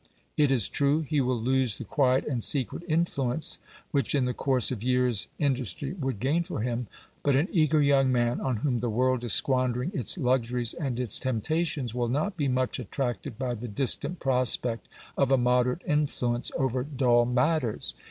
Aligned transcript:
It 0.35 0.49
is 0.49 0.67
true 0.67 1.01
he 1.01 1.21
will 1.21 1.39
lose 1.39 1.77
the 1.77 1.83
quiet 1.83 2.25
and 2.25 2.43
secret 2.43 2.81
influence 2.87 3.59
which 3.91 4.15
in 4.15 4.25
the 4.25 4.33
course 4.33 4.71
of 4.71 4.81
years 4.81 5.27
industry 5.37 5.93
would 5.93 6.19
gain 6.19 6.41
for 6.41 6.61
him; 6.61 6.87
but 7.21 7.35
an 7.35 7.47
eager 7.51 7.79
young 7.79 8.11
man, 8.11 8.39
on 8.41 8.55
whom 8.65 8.79
the 8.79 8.89
world 8.89 9.23
is 9.23 9.33
squandering 9.33 9.91
its 9.93 10.17
luxuries 10.17 10.73
and 10.73 10.99
its 10.99 11.19
temptations, 11.19 11.93
will 11.93 12.09
not 12.09 12.35
be 12.35 12.47
much 12.47 12.79
attracted 12.79 13.37
by 13.37 13.53
the 13.53 13.67
distant 13.67 14.19
prospect 14.19 14.87
of 15.19 15.29
a 15.29 15.37
moderate 15.37 15.83
influence 15.85 16.51
over 16.57 16.81
dull 16.83 17.25
matters. 17.25 17.93